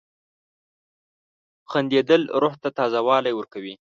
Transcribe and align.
•خندېدل 1.69 2.21
روح 2.41 2.53
ته 2.61 2.69
تازه 2.77 2.99
والی 3.07 3.33
ورکوي. 3.35 3.73